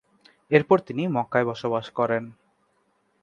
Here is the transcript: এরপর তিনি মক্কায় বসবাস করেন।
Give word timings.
এরপর 0.51 0.77
তিনি 0.87 1.03
মক্কায় 1.07 1.45
বসবাস 1.45 1.85
করেন। 1.89 2.23